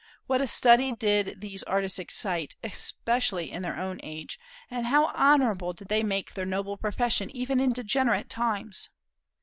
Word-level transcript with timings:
What 0.25 0.41
a 0.41 0.47
study 0.47 0.93
did 0.93 1.41
these 1.41 1.61
artists 1.61 1.99
excite, 1.99 2.55
especially 2.63 3.51
in 3.51 3.61
their 3.61 3.77
own 3.77 3.99
age, 4.01 4.39
and 4.71 4.87
how 4.87 5.11
honorable 5.13 5.73
did 5.73 5.89
they 5.89 6.01
make 6.01 6.33
their 6.33 6.43
noble 6.43 6.75
profession 6.75 7.29
even 7.29 7.59
in 7.59 7.71
degenerate 7.71 8.27
times! 8.27 8.89